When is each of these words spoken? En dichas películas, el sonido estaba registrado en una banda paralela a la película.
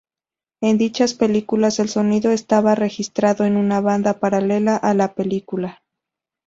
En 0.63 0.79
dichas 0.79 1.13
películas, 1.13 1.77
el 1.77 1.87
sonido 1.87 2.31
estaba 2.31 2.73
registrado 2.73 3.45
en 3.45 3.55
una 3.55 3.81
banda 3.81 4.19
paralela 4.19 4.75
a 4.75 4.95
la 4.95 5.13
película. 5.13 5.83